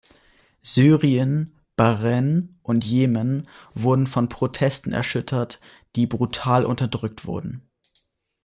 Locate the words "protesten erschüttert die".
4.29-6.07